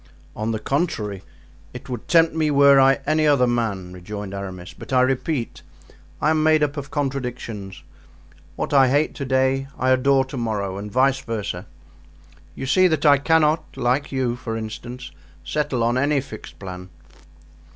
"On 0.35 0.49
the 0.49 0.57
contrary, 0.57 1.21
it 1.75 1.87
would 1.87 2.07
tempt 2.07 2.33
me 2.33 2.49
were 2.49 2.79
I 2.79 3.01
any 3.05 3.27
other 3.27 3.45
man," 3.45 3.93
rejoined 3.93 4.33
Aramis; 4.33 4.73
"but 4.73 4.91
I 4.91 5.01
repeat, 5.03 5.61
I 6.19 6.31
am 6.31 6.41
made 6.41 6.63
up 6.63 6.75
of 6.75 6.89
contradictions. 6.89 7.83
What 8.55 8.73
I 8.73 8.87
hate 8.89 9.13
to 9.13 9.25
day 9.25 9.67
I 9.77 9.91
adore 9.91 10.25
to 10.25 10.37
morrow, 10.37 10.79
and 10.79 10.91
vice 10.91 11.19
versa. 11.21 11.67
You 12.55 12.65
see 12.65 12.87
that 12.87 13.05
I 13.05 13.19
cannot, 13.19 13.77
like 13.77 14.11
you, 14.11 14.35
for 14.35 14.57
instance, 14.57 15.11
settle 15.43 15.83
on 15.83 15.99
any 15.99 16.19
fixed 16.19 16.57
plan." 16.57 16.89